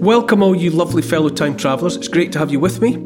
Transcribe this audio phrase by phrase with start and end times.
[0.00, 1.94] Welcome, all you lovely fellow time travellers.
[1.94, 2.96] It's great to have you with me.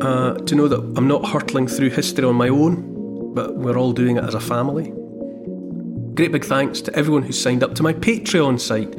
[0.00, 3.92] Uh, to know that I'm not hurtling through history on my own, but we're all
[3.92, 4.94] doing it as a family.
[6.14, 8.94] Great big thanks to everyone who signed up to my Patreon site,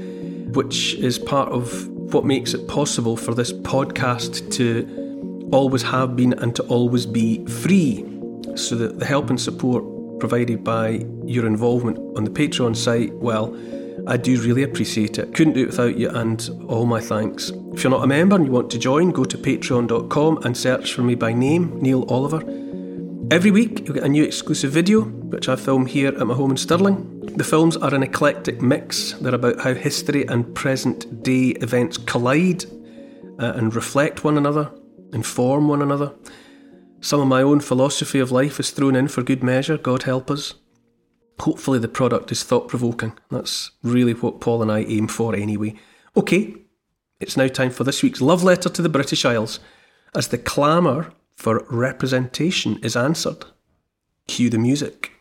[0.56, 6.34] which is part of what makes it possible for this podcast to always have been
[6.34, 8.06] and to always be free.
[8.54, 9.84] So that the help and support
[10.20, 13.58] provided by your involvement on the Patreon site, well,
[14.06, 15.34] I do really appreciate it.
[15.34, 17.52] Couldn't do it without you, and all my thanks.
[17.74, 20.94] If you're not a member and you want to join, go to patreon.com and search
[20.94, 22.42] for me by name, Neil Oliver.
[23.32, 26.52] Every week, you'll get a new exclusive video, which I film here at my home
[26.52, 27.22] in Stirling.
[27.38, 29.14] The films are an eclectic mix.
[29.14, 32.66] They're about how history and present day events collide
[33.40, 34.70] uh, and reflect one another,
[35.14, 36.14] inform one another.
[37.00, 40.30] Some of my own philosophy of life is thrown in for good measure, God help
[40.30, 40.56] us.
[41.40, 43.14] Hopefully, the product is thought provoking.
[43.30, 45.76] That's really what Paul and I aim for anyway.
[46.16, 46.56] Okay,
[47.20, 49.60] it's now time for this week's love letter to the British Isles
[50.16, 53.46] as the clamour for representation is answered.
[54.28, 55.12] Cue the music.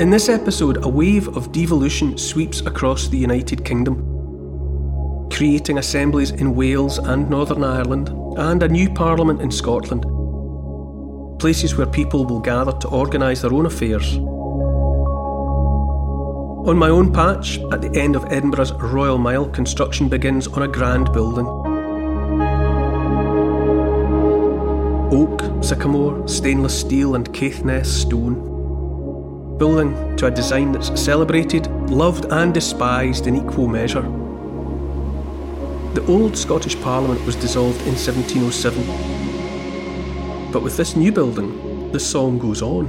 [0.00, 4.19] In this episode, a wave of devolution sweeps across the United Kingdom,
[5.40, 10.02] creating assemblies in Wales and Northern Ireland, and a new parliament in Scotland.
[11.38, 14.16] Places where people will gather to organise their own affairs.
[16.68, 20.68] On my own patch, at the end of Edinburgh's Royal Mile, construction begins on a
[20.68, 21.46] grand building.
[25.10, 29.56] Oak, sycamore, stainless steel, and Caithness stone.
[29.56, 34.29] Building to a design that's celebrated, loved, and despised in equal measure.
[35.94, 40.52] The old Scottish Parliament was dissolved in 1707.
[40.52, 42.86] But with this new building, the song goes on.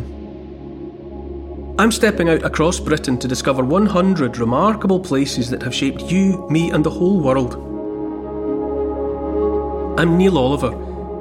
[1.80, 6.70] I'm stepping out across Britain to discover 100 remarkable places that have shaped you, me,
[6.70, 7.56] and the whole world.
[10.00, 10.72] I'm Neil Oliver,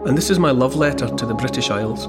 [0.07, 2.07] and this is my love letter to the British Isles.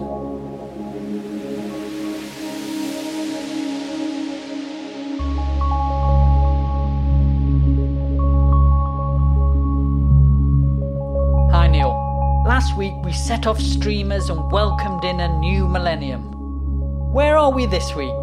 [13.41, 16.21] Set off streamers and welcomed in a new millennium.
[17.11, 18.21] Where are we this week?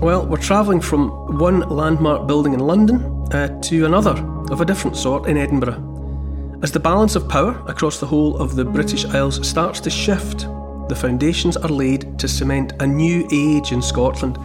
[0.00, 2.96] Well, we're travelling from one landmark building in London
[3.32, 4.12] uh, to another
[4.50, 6.58] of a different sort in Edinburgh.
[6.62, 10.46] As the balance of power across the whole of the British Isles starts to shift,
[10.88, 14.38] the foundations are laid to cement a new age in Scotland.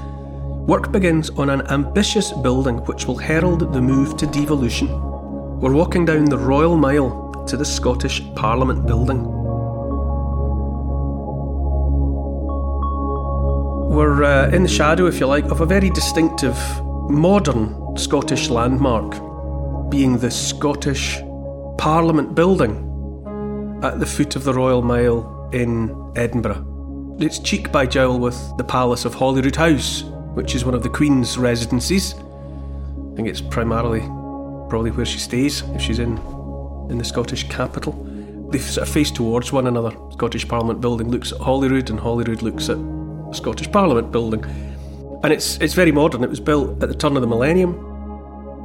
[0.68, 4.90] Work begins on an ambitious building which will herald the move to devolution.
[5.62, 9.41] We're walking down the Royal Mile to the Scottish Parliament building.
[13.92, 16.58] We're uh, in the shadow, if you like, of a very distinctive
[17.10, 19.12] modern Scottish landmark,
[19.92, 21.18] being the Scottish
[21.78, 27.18] Parliament building at the foot of the Royal Mile in Edinburgh.
[27.20, 30.04] It's cheek by jowl with the Palace of Holyrood House,
[30.36, 32.14] which is one of the Queen's residences.
[32.14, 34.00] I think it's primarily
[34.70, 36.18] probably where she stays if she's in
[36.90, 37.92] in the Scottish capital.
[38.52, 39.92] They sort of face towards one another.
[40.14, 42.78] Scottish Parliament building looks at Holyrood, and Holyrood looks at
[43.34, 44.44] Scottish Parliament building.
[45.24, 46.24] And it's it's very modern.
[46.24, 47.74] It was built at the turn of the millennium.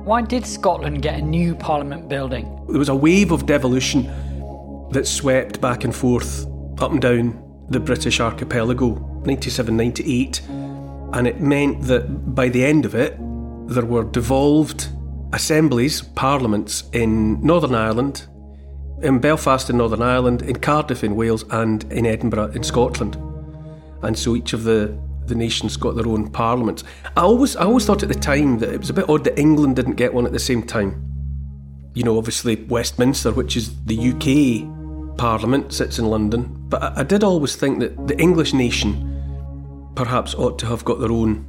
[0.05, 2.45] Why did Scotland get a new parliament building?
[2.69, 4.05] There was a wave of devolution
[4.93, 6.47] that swept back and forth
[6.81, 10.43] up and down the British archipelago, 97, 98.
[11.13, 13.17] And it meant that by the end of it,
[13.69, 14.89] there were devolved
[15.33, 18.27] assemblies, parliaments in Northern Ireland,
[19.03, 23.17] in Belfast in Northern Ireland, in Cardiff in Wales, and in Edinburgh in Scotland.
[24.03, 24.97] And so each of the,
[25.27, 26.85] the nations got their own parliaments.
[27.17, 29.39] I always I always thought at the time that it was a bit odd that
[29.39, 31.03] England didn't get one at the same time.
[31.95, 36.55] You know, obviously Westminster, which is the UK Parliament, sits in London.
[36.69, 39.13] But I, I did always think that the English nation
[39.95, 41.49] perhaps ought to have got their own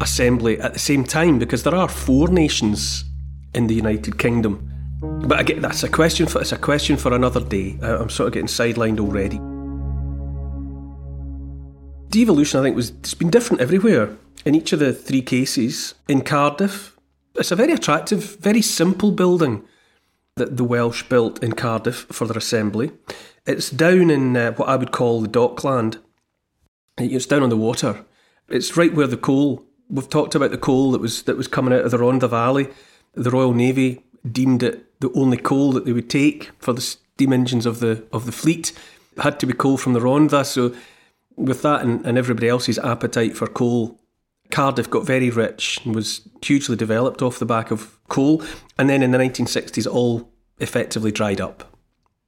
[0.00, 3.04] assembly at the same time because there are four nations
[3.54, 4.68] in the United Kingdom.
[5.02, 7.78] But again, that's a question for it's a question for another day.
[7.82, 9.40] I'm sort of getting sidelined already.
[12.12, 14.16] Devolution, I think, was it's been different everywhere.
[14.44, 16.94] In each of the three cases, in Cardiff,
[17.34, 19.64] it's a very attractive, very simple building
[20.36, 22.92] that the Welsh built in Cardiff for their assembly.
[23.46, 25.98] It's down in uh, what I would call the dockland.
[26.98, 28.04] It's down on the water.
[28.48, 29.64] It's right where the coal.
[29.88, 32.68] We've talked about the coal that was that was coming out of the Rhondda Valley.
[33.14, 37.32] The Royal Navy deemed it the only coal that they would take for the steam
[37.32, 38.72] engines of the of the fleet.
[39.16, 40.44] It had to be coal from the Rhondda.
[40.44, 40.74] So,
[41.36, 44.00] with that and, and everybody else's appetite for coal,
[44.50, 48.42] Cardiff got very rich and was hugely developed off the back of coal.
[48.78, 51.76] And then in the 1960s, it all effectively dried up.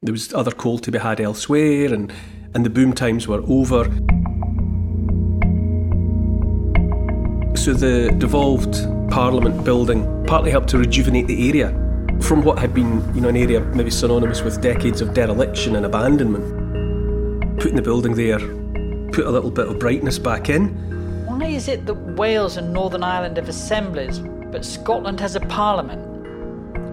[0.02, 2.12] There was other coal to be had elsewhere, and,
[2.54, 3.84] and the boom times were over.
[7.56, 8.74] So the devolved
[9.10, 11.68] Parliament building partly helped to rejuvenate the area
[12.20, 15.86] from what had been, you know, an area maybe synonymous with decades of dereliction and
[15.86, 17.58] abandonment.
[17.58, 18.40] Putting the building there
[19.14, 20.68] put a little bit of brightness back in.
[21.26, 26.02] Why is it that Wales and Northern Ireland have assemblies, but Scotland has a parliament?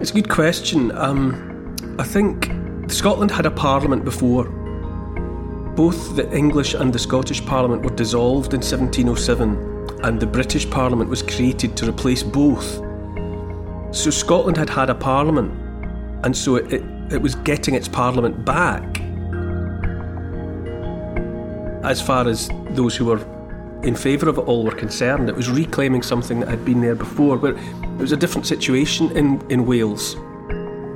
[0.00, 0.96] It's a good question.
[0.96, 2.52] Um, I think
[2.88, 4.44] Scotland had a parliament before.
[5.74, 9.72] Both the English and the Scottish Parliament were dissolved in 1707
[10.04, 12.76] and the British Parliament was created to replace both.
[13.92, 15.52] So Scotland had had a parliament,
[16.24, 16.82] and so it, it,
[17.12, 19.01] it was getting its parliament back.
[21.82, 23.20] As far as those who were
[23.82, 26.94] in favour of it all were concerned, it was reclaiming something that had been there
[26.94, 30.14] before, but it was a different situation in, in Wales.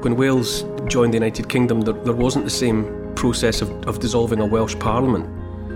[0.02, 4.38] When Wales joined the United Kingdom, there, there wasn't the same process of, of dissolving
[4.38, 5.26] a Welsh parliament.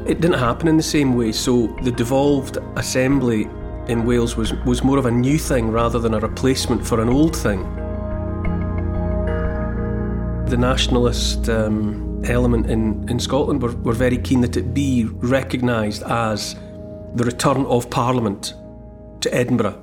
[0.09, 3.49] It didn't happen in the same way, so the devolved assembly
[3.89, 7.09] in Wales was, was more of a new thing rather than a replacement for an
[7.09, 7.63] old thing.
[10.47, 16.02] The nationalist um, element in, in Scotland were, were very keen that it be recognised
[16.05, 16.55] as
[17.14, 18.55] the return of Parliament
[19.20, 19.81] to Edinburgh,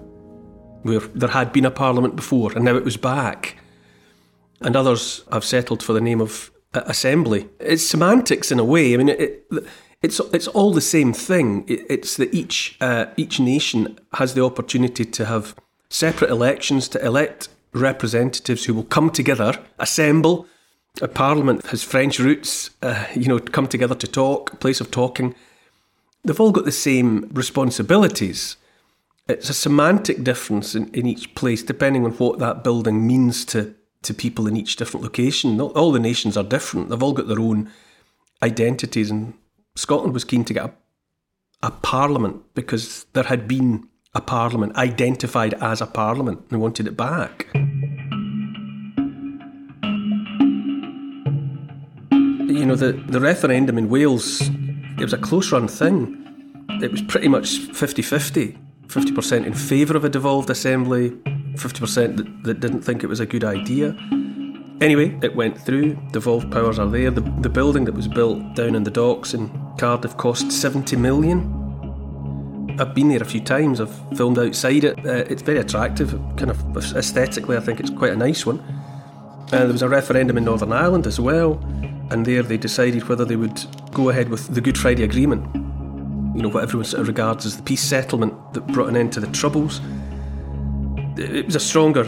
[0.84, 3.58] where there had been a Parliament before and now it was back.
[4.62, 7.48] And others have settled for the name of uh, Assembly.
[7.60, 8.94] It's semantics in a way.
[8.94, 9.20] I mean, it,
[9.52, 9.68] it,
[10.02, 11.64] it's it's all the same thing.
[11.68, 15.56] it's that each uh, each nation has the opportunity to have
[15.90, 20.48] separate elections to elect representatives who will come together, assemble.
[21.02, 24.90] A parliament has French roots, uh, you know, come together to talk, a place of
[24.90, 25.36] talking.
[26.24, 28.58] They've all got the same responsibilities.
[29.28, 33.76] It's a semantic difference in, in each place, depending on what that building means to,
[34.04, 35.60] to people in each different location.
[35.62, 36.90] all the nations are different.
[36.90, 37.70] They've all got their own
[38.42, 39.34] identities and
[39.76, 40.74] Scotland was keen to get a,
[41.68, 46.98] a parliament because there had been a parliament identified as a parliament and wanted it
[46.98, 47.48] back.
[52.58, 56.24] You know, the, the referendum in Wales, it was a close run thing.
[56.82, 58.58] It was pretty much 50 50.
[58.88, 63.26] 50% in favour of a devolved assembly, 50% that, that didn't think it was a
[63.26, 63.96] good idea.
[64.80, 67.12] Anyway, it went through, devolved powers are there.
[67.12, 72.76] The, the building that was built down in the docks in Cardiff cost 70 million.
[72.80, 74.98] I've been there a few times, I've filmed outside it.
[75.06, 78.60] Uh, it's very attractive, kind of aesthetically, I think it's quite a nice one.
[79.52, 81.56] Uh, there was a referendum in Northern Ireland as well,
[82.12, 85.44] and there they decided whether they would go ahead with the Good Friday Agreement.
[86.36, 89.14] You know, what everyone sort of regards as the peace settlement that brought an end
[89.14, 89.82] to the Troubles.
[91.18, 92.06] It was a stronger uh,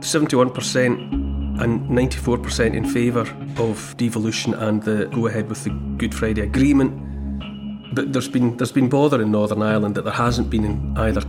[0.00, 1.26] 71%
[1.60, 3.26] and 94% in favour
[3.58, 7.94] of devolution and the go ahead with the Good Friday Agreement.
[7.94, 11.22] But there's been there's been bother in Northern Ireland that there hasn't been in either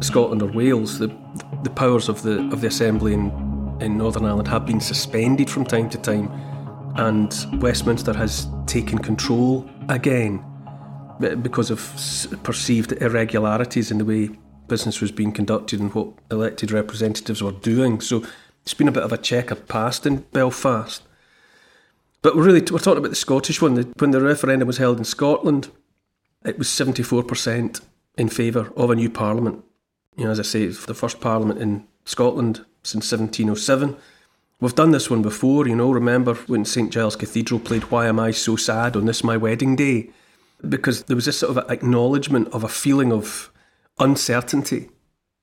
[0.00, 0.98] Scotland or Wales.
[0.98, 1.08] The
[1.62, 3.30] the powers of the of the Assembly in,
[3.80, 6.30] in Northern Ireland have been suspended from time to time,
[6.98, 10.44] and Westminster has taken control again
[11.42, 11.80] because of
[12.42, 14.30] perceived irregularities in the way
[14.66, 18.00] business was being conducted and what elected representatives were doing.
[18.00, 18.24] So
[18.62, 21.02] it's been a bit of a checkered past in Belfast.
[22.20, 23.76] But we're really we're talking about the Scottish one.
[23.76, 25.70] When the referendum was held in Scotland,
[26.44, 27.80] it was seventy four percent
[28.16, 29.64] in favour of a new parliament.
[30.16, 33.96] You know, as I say, the first parliament in Scotland since seventeen oh seven.
[34.60, 35.92] We've done this one before, you know.
[35.92, 39.76] Remember when St Giles Cathedral played Why Am I So Sad on this my wedding
[39.76, 40.10] day?
[40.68, 43.52] Because there was this sort of acknowledgement of a feeling of
[44.00, 44.90] uncertainty.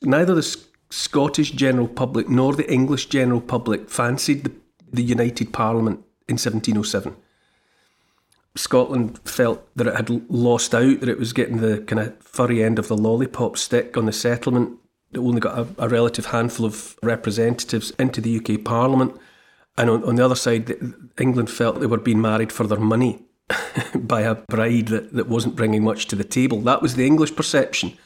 [0.02, 0.58] Neither the
[0.90, 4.52] Scottish general public nor the English general public fancied the,
[4.92, 7.16] the United Parliament in 1707.
[8.56, 12.62] Scotland felt that it had lost out, that it was getting the kind of furry
[12.62, 14.78] end of the lollipop stick on the settlement.
[15.18, 19.20] Only got a, a relative handful of representatives into the UK Parliament.
[19.78, 20.74] And on, on the other side,
[21.20, 23.24] England felt they were being married for their money
[23.96, 26.62] by a bride that, that wasn't bringing much to the table.
[26.62, 27.98] That was the English perception.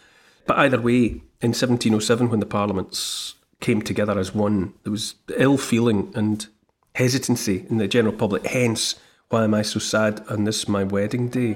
[0.46, 5.58] But either way, in 1707, when the parliaments came together as one, there was ill
[5.58, 6.48] feeling and
[6.96, 8.48] hesitancy in the general public.
[8.48, 8.96] Hence,
[9.30, 11.56] why am I so sad on this my wedding day?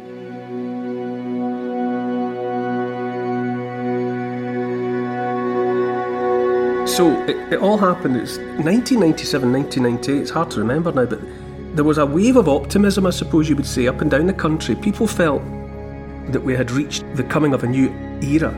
[6.93, 8.17] So it, it all happened.
[8.17, 10.21] It's 1997, 1998.
[10.21, 11.21] It's hard to remember now, but
[11.75, 14.33] there was a wave of optimism, I suppose you would say, up and down the
[14.33, 14.75] country.
[14.75, 15.41] People felt
[16.27, 17.89] that we had reached the coming of a new
[18.21, 18.53] era.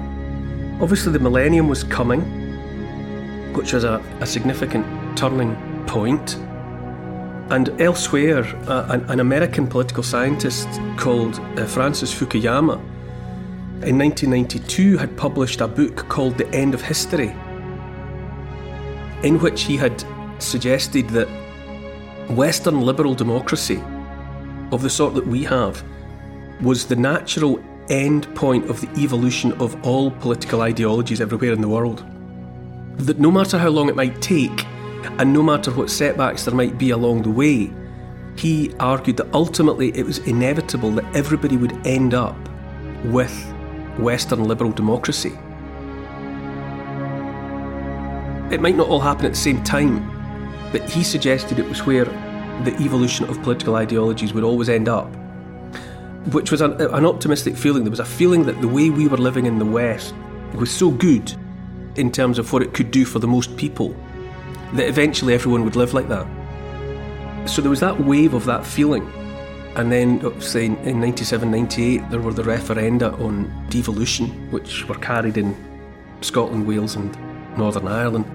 [0.82, 2.20] Obviously, the millennium was coming,
[3.54, 4.86] which was a, a significant
[5.18, 5.56] turning
[5.88, 6.36] point.
[7.52, 12.82] And elsewhere, uh, an, an, American political scientist called uh, Francis Fukuyama
[13.86, 17.34] in 1992 had published a book called The End of History,
[19.26, 20.04] in which he had
[20.38, 21.28] suggested that
[22.30, 23.82] Western liberal democracy
[24.72, 25.84] of the sort that we have
[26.62, 31.68] was the natural end point of the evolution of all political ideologies everywhere in the
[31.68, 32.06] world.
[32.98, 34.66] That no matter how long it might take,
[35.20, 37.72] and no matter what setbacks there might be along the way,
[38.38, 42.38] he argued that ultimately it was inevitable that everybody would end up
[43.06, 43.34] with
[43.98, 45.38] Western liberal democracy.
[48.52, 50.12] It might not all happen at the same time,
[50.72, 52.06] but he suggested it was where
[52.64, 55.08] the evolution of political ideologies would always end up,
[56.32, 57.84] which was an, an optimistic feeling.
[57.84, 60.14] There was a feeling that the way we were living in the West
[60.54, 61.34] was so good
[61.96, 63.96] in terms of what it could do for the most people
[64.74, 66.28] that eventually everyone would live like that.
[67.50, 69.12] So there was that wave of that feeling.
[69.76, 74.96] And then, uh, say, in 97, 98, there were the referenda on devolution, which were
[74.96, 75.56] carried in
[76.22, 77.16] Scotland, Wales, and
[77.58, 78.26] Northern Ireland.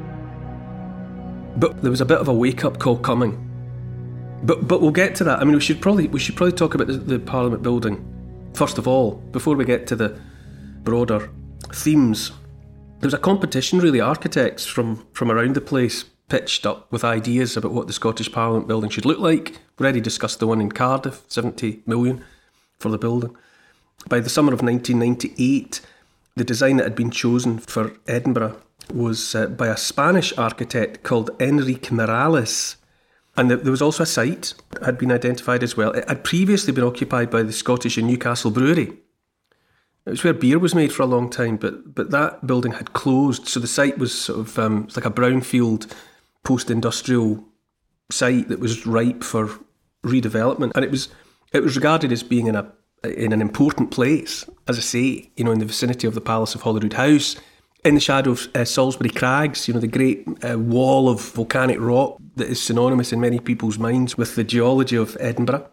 [1.56, 3.46] But there was a bit of a wake up call coming.
[4.42, 5.40] But but we'll get to that.
[5.40, 8.06] I mean, we should probably we should probably talk about the, the Parliament building
[8.54, 10.18] first of all before we get to the
[10.82, 11.30] broader
[11.72, 12.30] themes.
[13.00, 17.56] There was a competition, really, architects from from around the place pitched up with ideas
[17.56, 19.58] about what the Scottish Parliament building should look like.
[19.78, 22.24] We already discussed the one in Cardiff, 70 million
[22.78, 23.36] for the building.
[24.08, 25.80] By the summer of 1998,
[26.36, 28.62] the design that had been chosen for Edinburgh
[28.92, 32.76] was uh, by a Spanish architect called Enrique Miralles.
[33.36, 35.92] And there was also a site that had been identified as well.
[35.92, 38.92] It had previously been occupied by the Scottish and Newcastle Brewery.
[40.06, 42.92] It was where beer was made for a long time, but but that building had
[42.92, 45.92] closed, so the site was sort of um, like a brownfield
[46.42, 47.44] post-industrial
[48.10, 49.60] site that was ripe for
[50.02, 51.08] redevelopment, and it was
[51.52, 52.72] it was regarded as being in a
[53.04, 56.54] in an important place, as I say, you know, in the vicinity of the Palace
[56.54, 57.36] of Holyrood House,
[57.84, 61.78] in the shadow of uh, Salisbury Crags, you know, the great uh, wall of volcanic
[61.80, 65.66] rock that is synonymous in many people's minds with the geology of Edinburgh.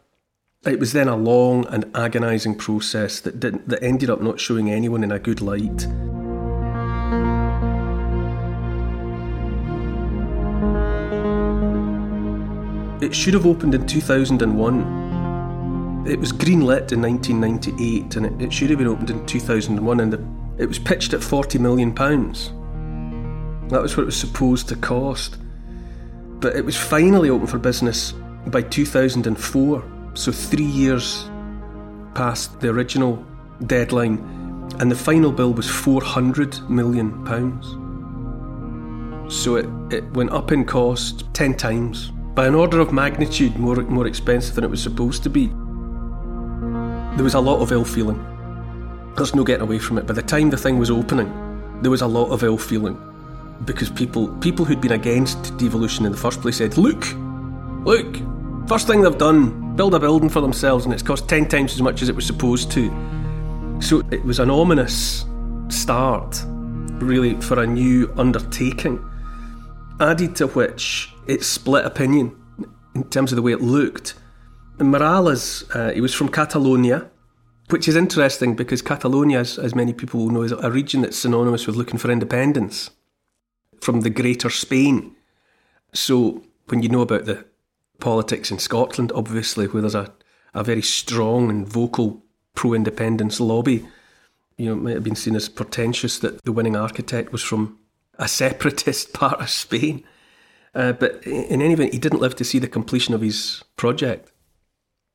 [0.65, 4.71] It was then a long and agonising process that did, that ended up not showing
[4.71, 5.87] anyone in a good light.
[13.01, 16.07] It should have opened in 2001.
[16.07, 20.13] It was greenlit in 1998 and it, it should have been opened in 2001 and
[20.13, 22.51] the, it was pitched at 40 million pounds.
[23.69, 25.37] That was what it was supposed to cost.
[26.39, 28.13] But it was finally open for business
[28.47, 31.29] by 2004, so three years
[32.13, 33.23] past the original
[33.65, 34.17] deadline,
[34.79, 37.67] and the final bill was 400 million pounds.
[39.33, 43.75] So it, it went up in cost 10 times by an order of magnitude more,
[43.75, 45.47] more expensive than it was supposed to be.
[47.15, 48.36] There was a lot of ill feeling.
[49.17, 50.05] There's no getting away from it.
[50.05, 53.01] By the time the thing was opening, there was a lot of ill feeling
[53.65, 57.03] because people people who'd been against devolution in the first place said, "Look,
[57.83, 58.17] look,
[58.67, 61.81] first thing they've done, build a building for themselves, and it's cost ten times as
[61.81, 62.91] much as it was supposed to."
[63.79, 65.25] So it was an ominous
[65.69, 66.43] start,
[66.99, 69.03] really, for a new undertaking.
[69.99, 72.35] Added to which it split opinion
[72.93, 74.13] in terms of the way it looked.
[74.77, 77.09] And Miralles, uh, he was from Catalonia,
[77.69, 81.17] which is interesting because Catalonia, as, as many people will know, is a region that's
[81.17, 82.91] synonymous with looking for independence
[83.81, 85.15] from the Greater Spain.
[85.93, 87.45] So when you know about the
[87.99, 90.13] politics in Scotland, obviously, where there's a,
[90.53, 92.23] a very strong and vocal
[92.55, 93.85] pro independence lobby,
[94.57, 97.77] you know, it might have been seen as portentous that the winning architect was from
[98.17, 100.03] a separatist part of Spain.
[100.73, 104.31] Uh, but in any event, he didn't live to see the completion of his project.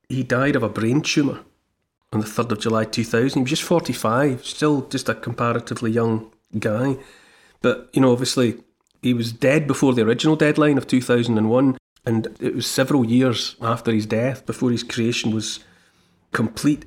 [0.08, 1.44] He died of a brain tumour
[2.12, 3.38] on the 3rd of July 2000.
[3.38, 6.98] He was just 45, still just a comparatively young guy.
[7.60, 8.58] But, you know, obviously,
[9.02, 13.92] he was dead before the original deadline of 2001, and it was several years after
[13.92, 15.60] his death before his creation was
[16.32, 16.84] complete.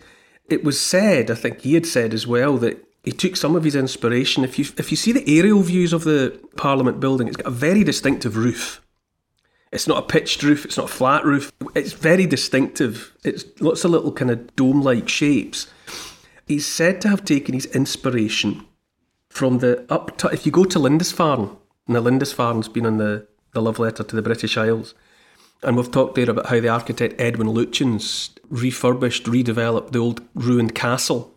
[0.49, 3.63] It was said, I think he had said as well, that he took some of
[3.63, 4.43] his inspiration.
[4.43, 7.51] If you if you see the aerial views of the Parliament building, it's got a
[7.51, 8.81] very distinctive roof.
[9.75, 11.51] It's not a pitched roof, it's not a flat roof.
[11.75, 13.13] It's very distinctive.
[13.23, 15.67] It's lots of little kind of dome like shapes.
[16.47, 18.65] He's said to have taken his inspiration
[19.29, 20.17] from the up.
[20.17, 21.55] T- if you go to Lindisfarne,
[21.87, 24.95] now Lindisfarne's been on the, the love letter to the British Isles,
[25.61, 30.73] and we've talked there about how the architect Edwin Lutyens refurbished, redeveloped the old ruined
[30.73, 31.35] castle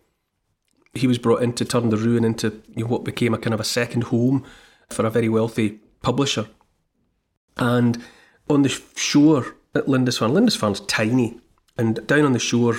[0.94, 3.54] he was brought in to turn the ruin into you know, what became a kind
[3.54, 4.44] of a second home
[4.90, 6.48] for a very wealthy publisher.
[7.56, 8.02] And
[8.48, 11.40] on the shore at Lindisfarne, Lindisfarne's tiny,
[11.76, 12.76] and down on the shore,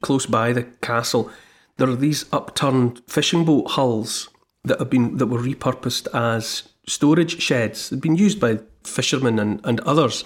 [0.00, 1.30] close by the castle,
[1.76, 4.28] there are these upturned fishing boat hulls
[4.64, 7.90] that have been that were repurposed as storage sheds.
[7.90, 10.24] They've been used by fishermen and, and others,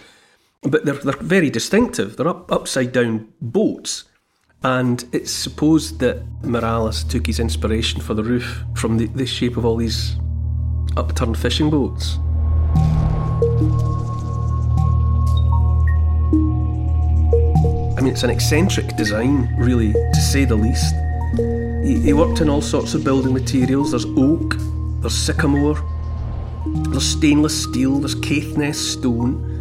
[0.63, 2.17] but they're they're very distinctive.
[2.17, 4.05] They're up upside down boats
[4.65, 9.57] and it's supposed that Miralles took his inspiration for the roof from the, the shape
[9.57, 10.17] of all these
[10.97, 12.19] upturned fishing boats.
[18.03, 20.95] Mean, it's an eccentric design, really, to say the least.
[21.85, 23.93] He, he worked in all sorts of building materials.
[23.93, 24.57] There's oak,
[25.01, 25.81] there's sycamore,
[26.91, 29.53] there's stainless steel, there's Caithness stone,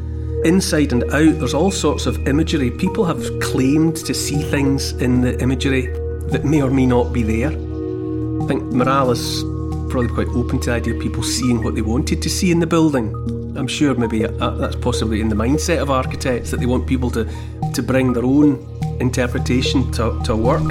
[0.44, 2.72] Inside and out, there's all sorts of imagery.
[2.72, 5.86] People have claimed to see things in the imagery
[6.30, 7.50] that may or may not be there.
[7.50, 9.44] I think Miralles
[9.92, 12.60] probably quite open to the idea of people seeing what they wanted to see in
[12.60, 13.14] the building.
[13.62, 17.12] I'm sure maybe uh, that's possibly in the mindset of architects that they want people
[17.12, 17.30] to,
[17.76, 18.68] to bring their own
[19.00, 20.64] interpretation to, to work.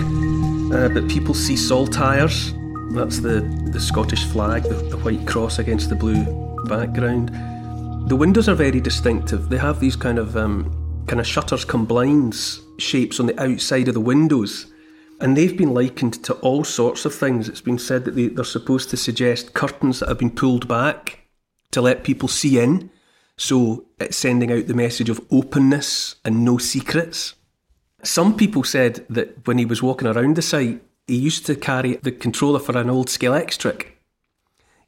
[0.74, 2.52] Uh, but people see saltires,
[2.92, 6.24] that's the, the Scottish flag, the, the white cross against the blue
[6.64, 7.28] background.
[8.08, 9.50] The windows are very distinctive.
[9.50, 13.86] They have these kind of um, kind of shutters come blinds shapes on the outside
[13.86, 14.66] of the windows.
[15.20, 17.48] And they've been likened to all sorts of things.
[17.48, 21.19] It's been said that they, they're supposed to suggest curtains that have been pulled back
[21.72, 22.90] to let people see in.
[23.36, 27.34] So it's sending out the message of openness and no secrets.
[28.02, 31.96] Some people said that when he was walking around the site, he used to carry
[31.96, 33.86] the controller for an old Scalextric.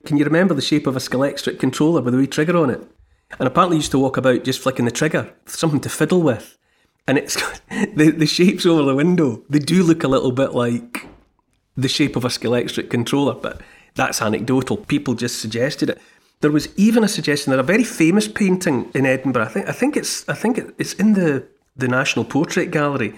[0.04, 2.82] Can you remember the shape of a Scalextric controller with a wee trigger on it?
[3.38, 6.58] And apparently used to walk about just flicking the trigger, something to fiddle with.
[7.06, 7.36] And it's
[7.70, 11.06] the, the shapes over the window, they do look a little bit like
[11.76, 13.60] the shape of a Scalextric controller, but
[13.94, 14.76] that's anecdotal.
[14.76, 16.00] People just suggested it.
[16.42, 19.72] There was even a suggestion that a very famous painting in Edinburgh, I think, I
[19.72, 23.14] think it's, I think it's in the, the National Portrait Gallery,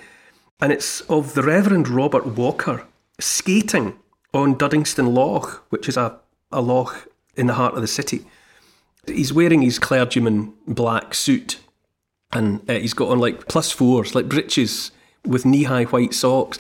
[0.61, 2.85] and it's of the Reverend Robert Walker
[3.19, 3.99] skating
[4.33, 6.19] on Duddingston Loch, which is a,
[6.53, 8.25] a loch in the heart of the city.
[9.07, 11.61] He's wearing his clergyman black suit
[12.35, 14.91] and uh, he's got on like plus fours, like breeches
[15.25, 16.59] with knee high white socks.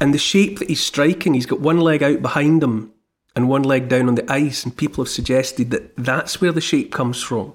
[0.00, 2.92] And the shape that he's striking, he's got one leg out behind him
[3.36, 6.60] and one leg down on the ice, and people have suggested that that's where the
[6.60, 7.52] shape comes from.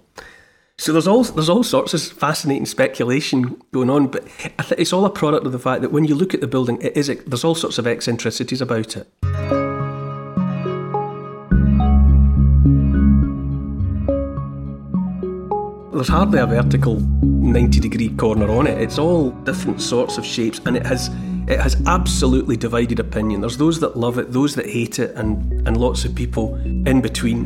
[0.77, 4.23] So there's all there's all sorts of fascinating speculation going on, but
[4.77, 6.95] it's all a product of the fact that when you look at the building, it
[6.95, 9.07] is there's all sorts of eccentricities about it.
[16.01, 18.81] there's hardly a vertical 90 degree corner on it.
[18.81, 21.11] It's all different sorts of shapes and it has
[21.51, 23.41] it has absolutely divided opinion.
[23.41, 27.01] There's those that love it, those that hate it, and, and lots of people in
[27.01, 27.45] between.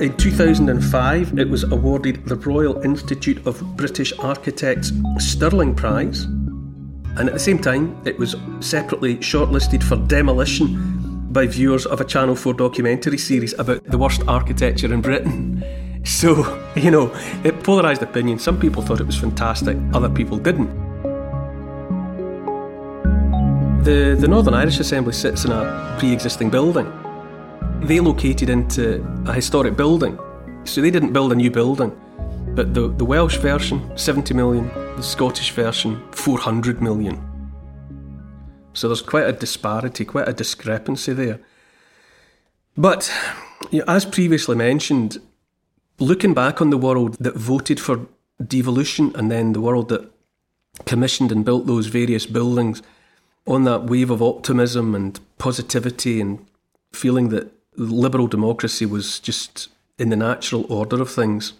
[0.00, 7.32] In 2005, it was awarded the Royal Institute of British Architects Stirling Prize, and at
[7.32, 12.54] the same time, it was separately shortlisted for demolition by viewers of a Channel 4
[12.54, 15.64] documentary series about the worst architecture in Britain.
[16.02, 18.38] So, you know, it polarised opinion.
[18.38, 20.89] Some people thought it was fantastic, other people didn't.
[23.82, 26.92] The, the Northern Irish Assembly sits in a pre existing building.
[27.80, 30.18] They located into a historic building,
[30.64, 31.98] so they didn't build a new building.
[32.54, 37.18] But the, the Welsh version, 70 million, the Scottish version, 400 million.
[38.74, 41.40] So there's quite a disparity, quite a discrepancy there.
[42.76, 43.10] But
[43.70, 45.22] you know, as previously mentioned,
[45.98, 48.08] looking back on the world that voted for
[48.46, 50.12] devolution and then the world that
[50.84, 52.82] commissioned and built those various buildings
[53.46, 56.44] on that wave of optimism and positivity and
[56.92, 61.54] feeling that liberal democracy was just in the natural order of things,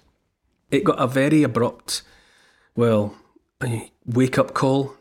[0.71, 2.03] it got a very abrupt,
[2.75, 3.15] well,
[4.07, 4.95] wake up call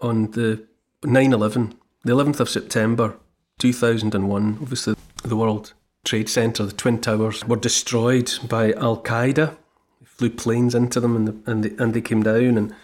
[0.00, 0.64] on the
[1.04, 3.16] 9 11, the 11th of September
[3.58, 4.58] 2001.
[4.60, 5.72] Obviously, the World
[6.04, 9.56] Trade Center, the Twin Towers, were destroyed by Al Qaeda.
[10.00, 12.74] They flew planes into them and, the, and, the, and they came down, and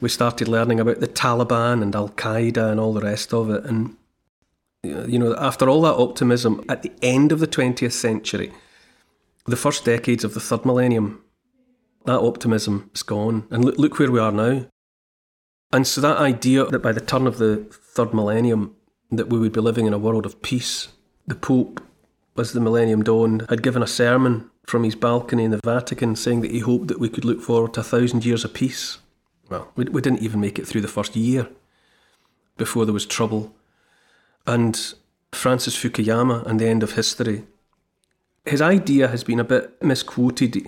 [0.00, 3.64] we started learning about the Taliban and Al Qaeda and all the rest of it.
[3.64, 3.96] And
[4.82, 8.52] you know, after all that optimism at the end of the 20th century,
[9.46, 11.22] the first decades of the third millennium,
[12.06, 13.46] that optimism is gone.
[13.50, 14.66] And look, look where we are now.
[15.72, 18.76] And so that idea that by the turn of the third millennium,
[19.10, 20.88] that we would be living in a world of peace,
[21.26, 21.82] the Pope,
[22.36, 26.40] as the millennium dawned, had given a sermon from his balcony in the Vatican saying
[26.40, 28.98] that he hoped that we could look forward to a thousand years of peace.
[29.48, 31.48] Well, we, we didn't even make it through the first year
[32.56, 33.54] before there was trouble
[34.46, 34.94] and
[35.32, 37.44] Francis Fukuyama and the end of history.
[38.44, 40.66] His idea has been a bit misquoted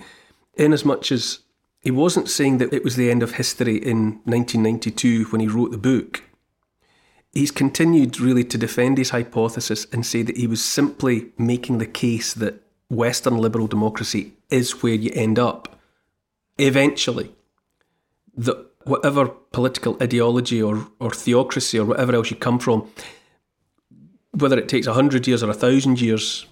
[0.55, 1.39] in as much as
[1.81, 5.71] he wasn't saying that it was the end of history in 1992 when he wrote
[5.71, 6.23] the book.
[7.31, 11.85] He's continued really to defend his hypothesis and say that he was simply making the
[11.85, 15.79] case that Western liberal democracy is where you end up.
[16.57, 17.31] Eventually,
[18.35, 22.89] that whatever political ideology or, or theocracy or whatever else you come from,
[24.31, 26.45] whether it takes 100 years or 1,000 years,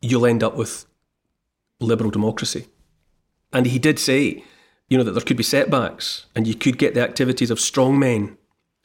[0.00, 0.86] you'll end up with
[1.80, 2.66] liberal democracy.
[3.52, 4.44] And he did say,
[4.88, 8.36] you know, that there could be setbacks and you could get the activities of strongmen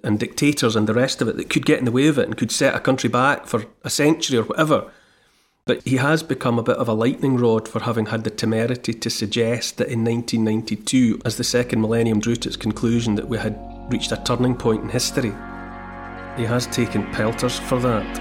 [0.03, 2.25] and dictators and the rest of it that could get in the way of it
[2.25, 4.91] and could set a country back for a century or whatever.
[5.65, 8.95] But he has become a bit of a lightning rod for having had the temerity
[8.95, 13.37] to suggest that in 1992, as the second millennium drew to its conclusion, that we
[13.37, 13.59] had
[13.91, 15.31] reached a turning point in history.
[16.35, 18.15] He has taken pelters for that.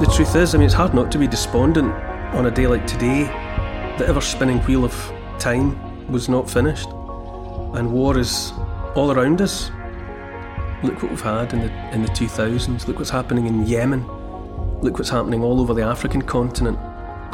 [0.00, 1.92] The truth is, I mean, it's hard not to be despondent
[2.34, 3.24] on a day like today.
[3.98, 4.94] The ever spinning wheel of
[5.38, 5.76] time
[6.10, 8.52] was not finished, and war is
[8.94, 9.70] all around us.
[10.82, 12.86] Look what we've had in the in the 2000s.
[12.86, 14.06] Look what's happening in Yemen.
[14.80, 16.78] Look what's happening all over the African continent.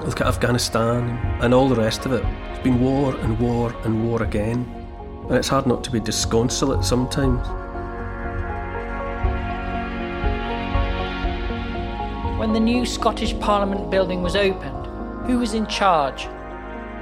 [0.03, 1.11] Look at Afghanistan
[1.43, 2.25] and all the rest of it.
[2.51, 4.65] It's been war and war and war again,
[5.29, 7.47] and it's hard not to be disconsolate sometimes.
[12.39, 14.87] When the new Scottish Parliament building was opened,
[15.27, 16.25] who was in charge?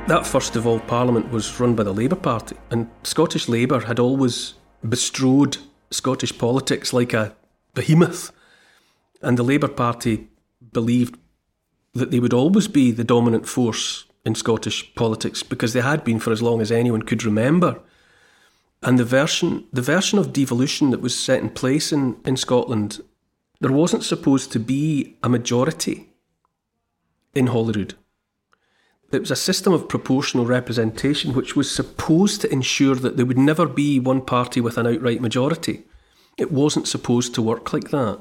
[0.08, 4.00] That first of all Parliament was run by the Labour Party, and Scottish Labour had
[4.00, 4.54] always
[4.88, 5.58] bestrode
[5.92, 7.34] Scottish politics like a
[7.74, 8.32] behemoth.
[9.20, 10.28] And the Labour Party
[10.72, 11.18] believed
[11.94, 16.18] that they would always be the dominant force in Scottish politics because they had been
[16.18, 17.80] for as long as anyone could remember.
[18.82, 23.00] And the version, the version of devolution that was set in place in, in Scotland
[23.62, 26.08] there wasn't supposed to be a majority
[27.32, 27.94] in Holyrood.
[29.12, 33.38] It was a system of proportional representation which was supposed to ensure that there would
[33.38, 35.82] never be one party with an outright majority.
[36.38, 38.20] It wasn't supposed to work like that.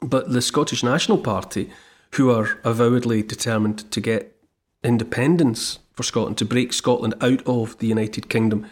[0.00, 1.70] But the Scottish National Party,
[2.12, 4.36] who are avowedly determined to get
[4.84, 8.66] independence for Scotland, to break Scotland out of the United Kingdom,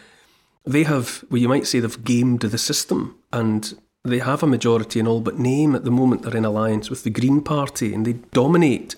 [0.65, 5.01] they have, well, you might say, they've gamed the system and they have a majority
[5.01, 6.21] in all but name at the moment.
[6.21, 8.95] They're in alliance with the Green Party and they dominate,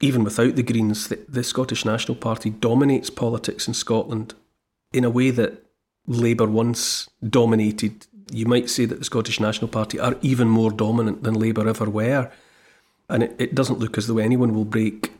[0.00, 4.34] even without the Greens, the, the Scottish National Party dominates politics in Scotland
[4.92, 5.62] in a way that
[6.06, 8.06] Labour once dominated.
[8.32, 11.88] You might say that the Scottish National Party are even more dominant than Labour ever
[11.88, 12.30] were.
[13.08, 15.12] And it, it doesn't look as though anyone will break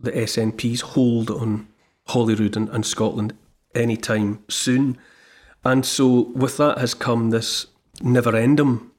[0.00, 1.68] the SNP's hold on
[2.08, 3.34] Holyrood and, and Scotland
[3.74, 4.98] anytime soon.
[5.64, 7.66] And so, with that has come this
[8.02, 8.90] never endum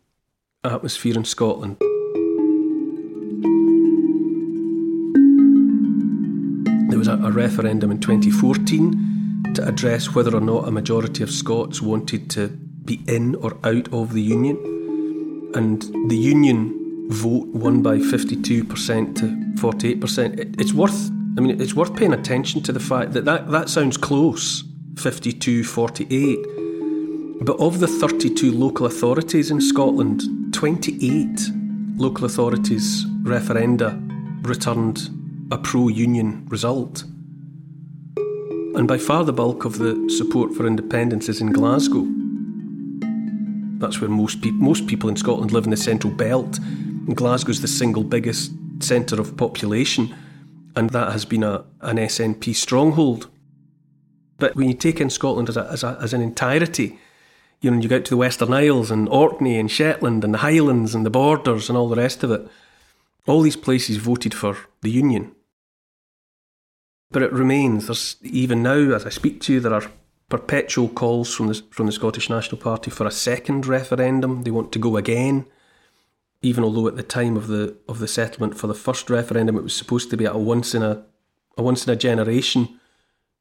[0.63, 1.77] atmosphere in Scotland.
[7.25, 12.47] A, referendum in 2014 to address whether or not a majority of Scots wanted to
[12.49, 14.57] be in or out of the Union.
[15.55, 19.25] And the Union vote won by 52% to
[19.61, 20.39] 48%.
[20.39, 23.69] It, it's worth, I mean, it's worth paying attention to the fact that that, that
[23.69, 24.63] sounds close
[24.97, 26.39] 52 48
[27.41, 31.51] but of the 32 local authorities in Scotland, 28
[31.97, 33.99] local authorities referenda
[34.47, 35.09] returned
[35.51, 37.03] a pro union result.
[38.77, 42.05] And by far the bulk of the support for independence is in Glasgow.
[43.79, 46.57] That's where most, pe- most people in Scotland live in the central belt.
[46.59, 50.13] And Glasgow's the single biggest centre of population,
[50.75, 53.29] and that has been a, an SNP stronghold.
[54.39, 56.99] But when you take in Scotland as, a, as, a, as an entirety,
[57.61, 60.93] you know, you get to the Western Isles and Orkney and Shetland and the Highlands
[60.93, 62.45] and the borders and all the rest of it,
[63.25, 65.33] all these places voted for the Union.
[67.15, 69.89] But it remains, there's even now, as I speak to you, there are
[70.27, 74.43] perpetual calls from the, from the Scottish National Party for a second referendum.
[74.43, 75.45] They want to go again,
[76.41, 79.63] even although at the time of the of the settlement for the first referendum, it
[79.63, 81.05] was supposed to be a once in a
[81.57, 82.81] a once in a generation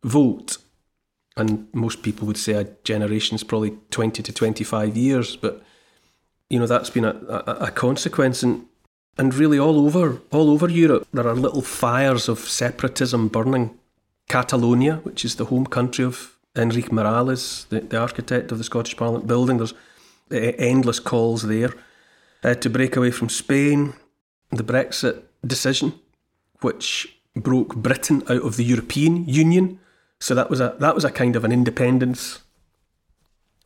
[0.05, 0.59] vote,
[1.37, 5.65] and most people would say a generation is probably twenty to twenty five years, but
[6.49, 8.67] you know that's been a, a, a consequence and.
[9.17, 13.79] And really, all over all over Europe, there are little fires of separatism burning.
[14.29, 18.97] Catalonia, which is the home country of Enrique Miralles, the, the architect of the Scottish
[18.97, 19.59] Parliament building.
[19.59, 19.75] There's
[20.33, 21.75] uh, endless calls there
[22.43, 23.95] uh, to break away from Spain.
[24.51, 25.95] The Brexit decision,
[26.61, 29.79] which broke Britain out of the European Union.
[30.21, 32.41] So that was a that was a kind of an independence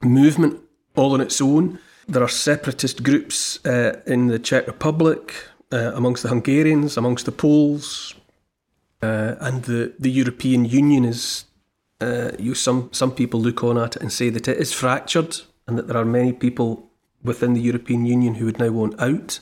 [0.02, 0.60] movement
[0.96, 1.78] all on its own.
[2.08, 5.34] There are separatist groups uh, in the Czech Republic,
[5.70, 8.14] uh, amongst the Hungarians, amongst the Poles,
[9.02, 11.44] uh, and the, the European Union is
[12.00, 15.36] uh, you some some people look on at it and say that it is fractured
[15.66, 16.90] and that there are many people
[17.22, 19.40] within the European Union who would now want out.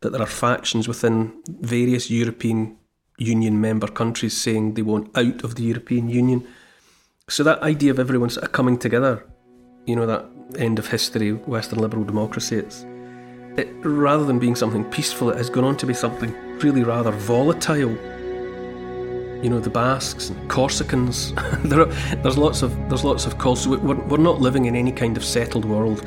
[0.00, 2.76] That there are factions within various European
[3.18, 6.46] Union member countries saying they want out of the European Union.
[7.28, 9.26] So that idea of everyone sort of coming together,
[9.86, 10.24] you know, that
[10.56, 12.84] end of history, Western liberal democracy, it's
[13.56, 17.10] it, rather than being something peaceful, it has gone on to be something really rather
[17.10, 17.96] volatile
[19.42, 21.32] you know the Basques and Corsicans.
[21.68, 23.62] there are, there's lots of there's lots of calls.
[23.62, 26.04] So we're, we're not living in any kind of settled world,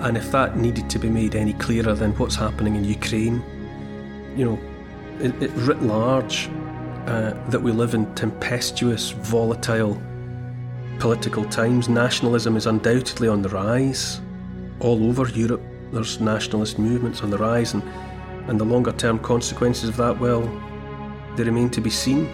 [0.00, 3.42] and if that needed to be made any clearer than what's happening in Ukraine,
[4.36, 4.58] you know,
[5.20, 6.48] it, it writ large
[7.06, 10.00] uh, that we live in tempestuous, volatile
[10.98, 11.88] political times.
[11.88, 14.20] Nationalism is undoubtedly on the rise
[14.80, 15.62] all over Europe.
[15.92, 17.82] There's nationalist movements on the rise, and
[18.48, 20.42] and the longer term consequences of that, well,
[21.36, 22.26] they remain to be seen.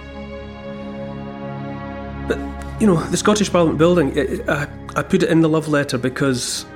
[2.29, 2.38] But,
[2.81, 5.98] you know, the Scottish Parliament building, it, I, I put it in the love letter
[5.98, 6.66] because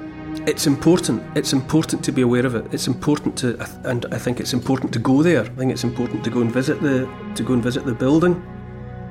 [0.46, 1.22] it's important.
[1.37, 2.66] It's important to be aware of it.
[2.72, 5.42] It's important to, and I think it's important to go there.
[5.42, 8.42] I think it's important to go and visit the to go and visit the building.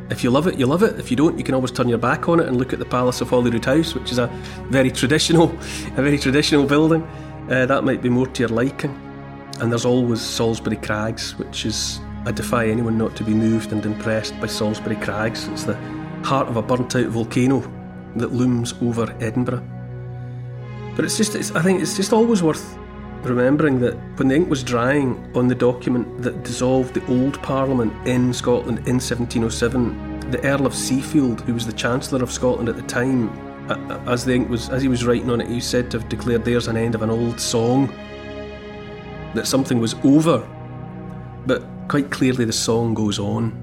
[0.10, 1.00] If you love it, you love it.
[1.00, 2.86] If you don't, you can always turn your back on it and look at the
[2.86, 4.28] Palace of Holyrood House, which is a
[4.70, 5.50] very traditional,
[5.98, 7.02] a very traditional building.
[7.50, 8.92] Uh, that might be more to your liking.
[9.60, 13.86] And there's always Salisbury Crags, which is I defy anyone not to be moved and
[13.86, 15.48] impressed by Salisbury Crags.
[15.48, 15.76] It's the
[16.24, 17.62] heart of a burnt out volcano
[18.16, 19.64] that looms over Edinburgh.
[20.96, 22.78] But it's just, it's, I think it's just always worth
[23.26, 27.94] remembering that when the ink was drying on the document that dissolved the old Parliament
[28.08, 32.76] in Scotland in 1707, the Earl of Seafield, who was the Chancellor of Scotland at
[32.76, 33.30] the time,
[34.08, 36.46] as the ink was, as he was writing on it, he said to have declared
[36.46, 37.88] there's an end of an old song,
[39.34, 40.48] that something was over.
[41.46, 43.62] But quite clearly, the song goes on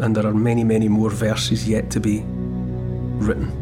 [0.00, 3.59] and there are many, many more verses yet to be written.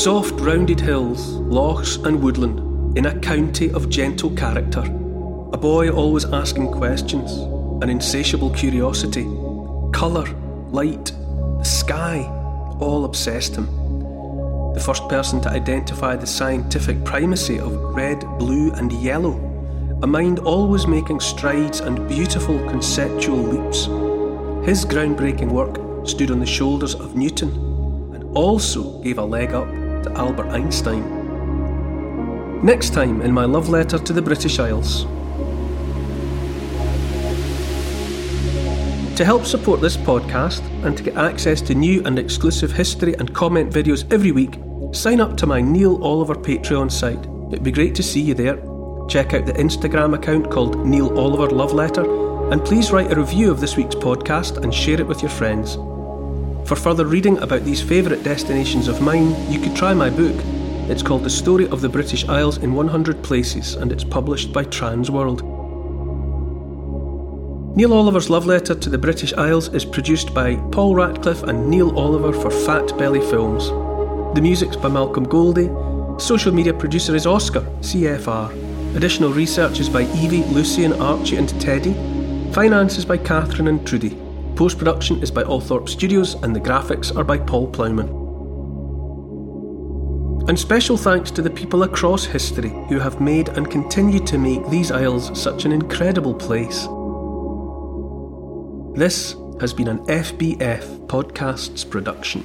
[0.00, 4.80] Soft rounded hills, lochs, and woodland in a county of gentle character.
[4.80, 7.30] A boy always asking questions,
[7.82, 9.24] an insatiable curiosity,
[9.92, 10.24] Colour,
[10.70, 11.12] light,
[11.58, 12.22] the sky,
[12.80, 13.66] all obsessed him.
[14.72, 19.34] The first person to identify the scientific primacy of red, blue, and yellow,
[20.02, 23.84] a mind always making strides and beautiful conceptual leaps.
[24.66, 27.50] His groundbreaking work stood on the shoulders of Newton
[28.14, 29.68] and also gave a leg up
[30.02, 31.04] to Albert Einstein.
[32.62, 35.06] Next time in my love letter to the British Isles,
[39.20, 43.34] To help support this podcast and to get access to new and exclusive history and
[43.34, 44.58] comment videos every week,
[44.94, 47.22] sign up to my Neil Oliver Patreon site.
[47.52, 48.56] It'd be great to see you there.
[49.10, 53.50] Check out the Instagram account called Neil Oliver Love Letter, and please write a review
[53.50, 55.76] of this week's podcast and share it with your friends.
[56.66, 60.36] For further reading about these favourite destinations of mine, you could try my book.
[60.88, 64.64] It's called The Story of the British Isles in 100 Places, and it's published by
[64.64, 65.42] Transworld.
[67.76, 71.96] Neil Oliver's love letter to the British Isles is produced by Paul Ratcliffe and Neil
[71.96, 73.68] Oliver for Fat Belly Films.
[74.34, 75.70] The music's by Malcolm Goldie.
[76.20, 78.96] Social media producer is Oscar, CFR.
[78.96, 81.94] Additional research is by Evie, Lucy and Archie, and Teddy.
[82.52, 84.18] Finances by Catherine and Trudy.
[84.60, 88.10] Post production is by Althorpe Studios, and the graphics are by Paul Plowman.
[90.50, 94.68] And special thanks to the people across history who have made and continue to make
[94.68, 96.82] these Isles such an incredible place.
[98.98, 102.44] This has been an FBF Podcasts production.